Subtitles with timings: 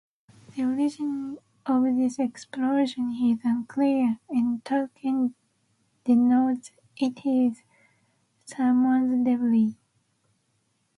[0.55, 5.35] The origin of this explosion is unclear and Tolkien
[6.05, 7.61] denotes it as
[8.47, 9.77] "Saruman's devilry".